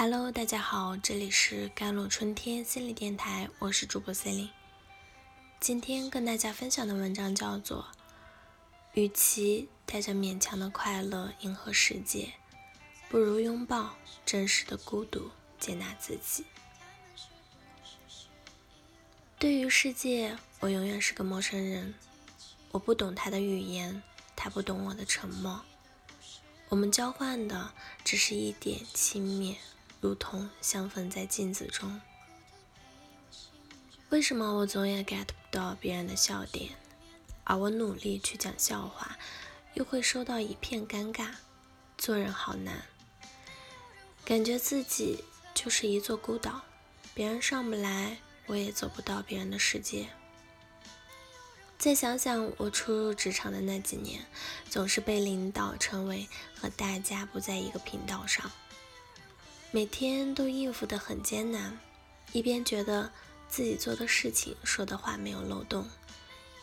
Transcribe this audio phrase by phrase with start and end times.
[0.00, 4.50] Hello，大家好，这里是甘露春天心理电台，我是主播 c e l i n e
[5.58, 7.88] 今天跟大家分享的文章叫做
[8.92, 12.34] 《与其带着勉强的快乐迎合世界，
[13.08, 16.44] 不如拥抱真实的孤独，接纳自己》。
[19.36, 21.92] 对于世界，我永远是个陌生人，
[22.70, 24.00] 我不懂他的语言，
[24.36, 25.60] 他不懂我的沉默，
[26.68, 27.72] 我们交换的
[28.04, 29.56] 只是一点轻蔑。
[30.00, 32.00] 如同相逢在镜子中。
[34.10, 36.70] 为什么我总也 get 不到别人的笑点，
[37.44, 39.18] 而我努力去讲笑话，
[39.74, 41.34] 又会收到一片尴尬？
[41.98, 42.84] 做人好难，
[44.24, 46.62] 感觉自己就是一座孤岛，
[47.12, 50.08] 别人上不来，我也走不到别人的世界。
[51.76, 54.24] 再想想我初入职场的那几年，
[54.70, 56.28] 总是被领导称为
[56.58, 58.50] 和大家不在一个频道上。
[59.70, 61.78] 每天都应付得很艰难，
[62.32, 63.12] 一边觉得
[63.48, 65.86] 自己做的事情、说的话没有漏洞，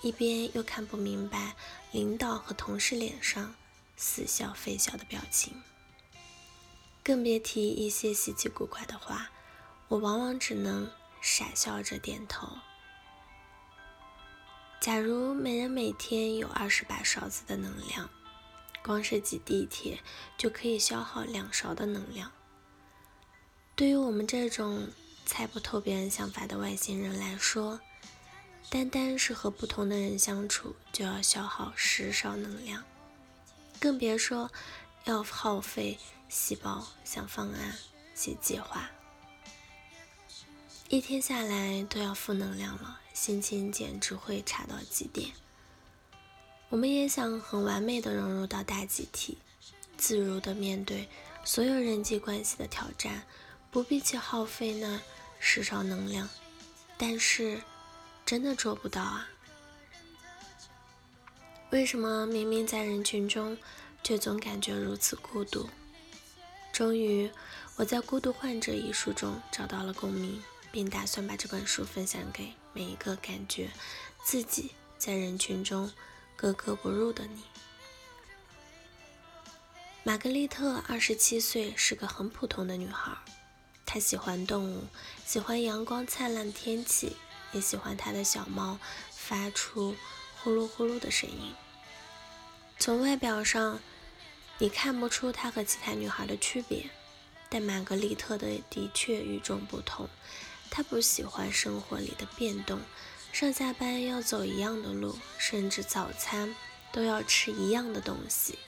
[0.02, 1.56] 一边又看不明白
[1.92, 3.53] 领导和同事脸上
[3.95, 5.62] 似笑非笑的表情，
[7.03, 9.30] 更别提一些稀奇古怪的话，
[9.88, 10.90] 我往往只能
[11.22, 12.47] 傻笑着点头。
[14.81, 18.09] 假如每人每天有二十把勺子的能量，
[18.84, 20.00] 光是挤地铁
[20.40, 22.31] 就可以消耗两勺的能量。
[23.76, 24.88] 对于我们这种
[25.26, 27.81] 猜不透别人想法的外星人来说，
[28.70, 32.81] 单单是和不同的人相处就要消耗十少能量，
[33.78, 34.50] 更别说
[35.03, 35.98] 要耗费
[36.30, 37.76] 细胞想方案、
[38.14, 38.90] 写计划，
[40.88, 45.31] 一天下来都要负能量了，心情简直会差到极点。
[46.70, 49.38] 我们也想很完美的融入到大集体，
[49.98, 51.09] 自如的面对
[51.44, 53.26] 所有人际关系的挑战。
[53.76, 55.02] 不必去耗费那
[55.38, 56.30] 十少能量，
[56.98, 57.62] 但是
[58.25, 59.28] 真的做不到啊！
[61.72, 63.58] 为什么明明在人群中，
[64.02, 65.69] 却总感觉如此孤独？
[66.72, 67.30] 终于，
[67.75, 73.69] 我在《孤独患者》一书中找到了共鸣，并打算把这本书分享给每一个感觉
[74.24, 75.92] 自己在人群中
[76.38, 77.44] 格格不入的你。
[80.03, 83.12] 玛格丽特二十七岁，是个很普通的女孩。
[83.95, 84.83] 他喜欢动物，
[85.25, 87.16] 喜欢阳光灿烂的天气，
[87.53, 88.78] 也喜欢他的小猫
[89.09, 89.95] 发出
[90.44, 91.53] 呼噜呼噜的声音。
[92.78, 93.79] 从外表上，
[94.57, 96.89] 你看不出他和其他女孩的区别，
[97.47, 100.09] 但玛格丽特的的确与众不同。
[100.69, 102.81] 她不喜欢生活里的变动，
[103.31, 106.53] 上下班要走一样的路，甚至早餐
[106.91, 108.59] 都要吃一样的东西。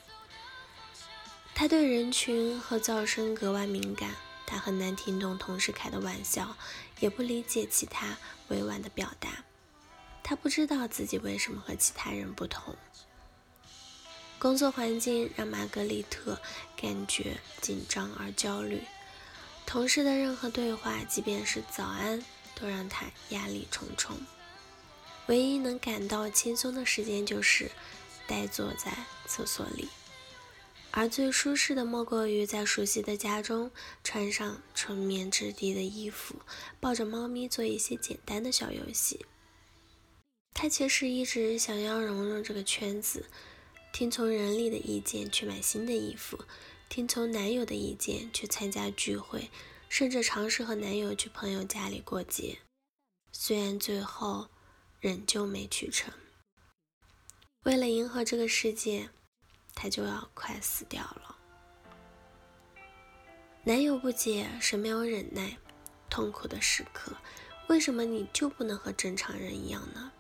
[1.54, 4.16] 他对人群和噪声格外敏感。
[4.48, 6.56] 他很难听懂同事开的玩笑，
[7.02, 9.44] 也不理解其他委婉的表达。
[10.24, 12.76] 他不知道自己为什么和其他人不同。
[14.40, 16.40] 工作环境让玛格丽特
[16.76, 18.84] 感觉紧张而焦虑，
[19.66, 22.24] 同事的任何对话，即便是早安，
[22.56, 24.18] 都让他压力重重。
[25.28, 27.70] 唯一能感到轻松的时间，就是
[28.28, 29.90] 呆坐在厕所里。
[30.92, 33.70] 而最舒适的，莫过于在熟悉的家中
[34.04, 36.38] 穿上纯棉质地的衣服，
[36.80, 39.26] 抱着猫咪做一些简单的小游戏。
[40.54, 43.28] 他其实一直想要融入这个圈子，
[43.94, 46.40] 听从人力的意见去买新的衣服，
[46.90, 49.52] 听从男友的意见去参加聚会，
[49.88, 52.58] 甚至尝试和男友去朋友家里过节。
[53.32, 54.48] 虽然最后
[55.00, 56.12] 仍旧没去成。
[57.66, 59.10] 为了迎合这个世界。
[59.80, 61.36] 他就要快死掉了。
[63.64, 65.56] 男友不解，是没有忍耐，
[66.10, 67.12] 痛苦的时刻，
[67.68, 70.12] 为什么你就不能和正常人一样呢？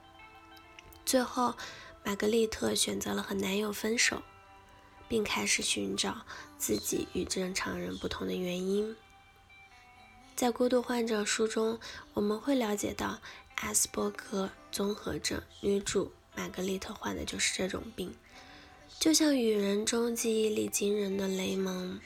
[1.03, 1.55] 最后，
[2.03, 4.21] 玛格丽特选择了和男友分手，
[5.07, 6.23] 并开始寻找
[6.59, 8.95] 自己与正常人不同的原因。
[10.35, 11.79] 在《孤独患者》书中，
[12.13, 13.19] 我们会了解到
[13.55, 18.15] 阿斯伯格综合症女主玛格丽特患的就是这种病。
[18.99, 21.99] 就像《雨人》中记忆力惊人的雷蒙，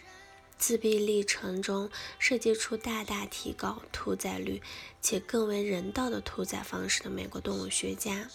[0.57, 1.89] 自闭历程中
[2.19, 4.61] 设计出大大提高屠宰率
[5.01, 8.29] 且更为人道的屠宰方式的美国动物学家。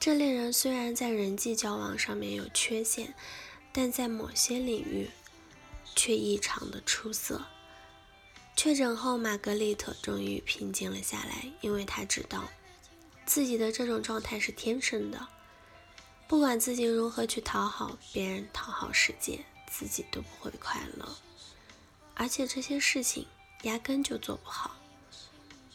[0.00, 3.14] 这类人虽然在人际交往上面有缺陷，
[3.72, 5.08] 但在某些领域
[5.94, 7.46] 却异常的出色。
[8.56, 12.50] 确诊后，玛格丽特终于平静了下来，因为她知道
[13.24, 15.28] 自己的这种状态是天生的。
[16.26, 21.16] 不管自己如何去讨好别人、讨好世界，自己都不会快乐。
[22.14, 23.26] 而且这些事情
[23.62, 24.76] 压根就做不好。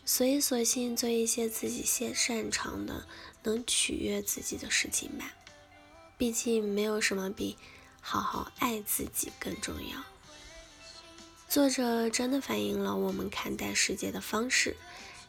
[0.05, 3.05] 所以，索性做一些自己先擅长的、
[3.43, 5.33] 能取悦自己的事情吧。
[6.17, 7.55] 毕竟，没有什么比
[8.01, 10.03] 好好爱自己更重要。
[11.47, 14.75] 作者真的反映了我们看待世界的方式。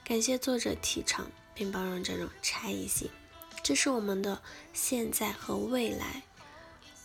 [0.03, 3.11] 感谢作者提倡并包容这种差异性，
[3.63, 4.41] 这是我们的
[4.73, 6.23] 现在和未来。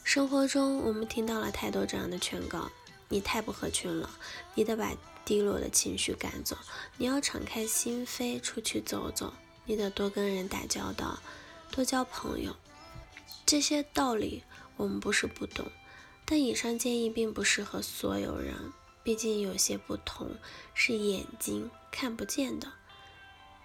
[0.03, 2.69] 生活中，我们听到了太多这样的劝告：
[3.09, 4.09] 你太不合群了，
[4.53, 4.91] 你得把。
[5.25, 6.55] 低落的情绪赶走，
[6.97, 9.33] 你要敞开心扉出去走走，
[9.65, 11.17] 你得多跟人打交道，
[11.71, 12.55] 多交朋友。
[13.43, 14.43] 这些道理
[14.77, 15.65] 我们不是不懂，
[16.25, 18.53] 但以上建议并不适合所有人，
[19.01, 20.29] 毕竟有些不同
[20.75, 22.71] 是眼睛看不见的，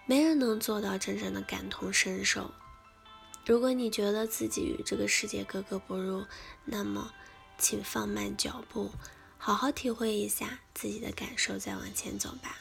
[0.07, 2.51] 没人能做到真正的感同身受。
[3.47, 6.25] 如果你觉得自己与这个世界格格不入，
[6.65, 7.13] 那么
[7.59, 8.91] 请放慢脚步。
[9.39, 12.59] 好好体会一下自己的感受，再往前走吧。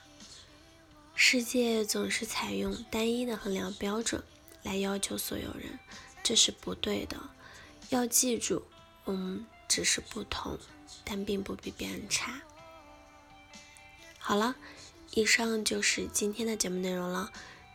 [1.14, 4.24] 世界总是采用单一的衡量标准
[4.64, 5.78] 来要求所有人，
[6.24, 7.20] 这是不对的。
[7.90, 8.64] 要记住，
[9.04, 10.58] 我们只是不同，
[11.04, 12.42] 但并不比别人差。
[14.18, 14.56] 好了，
[15.12, 17.34] 以上就是今天的节目内容了。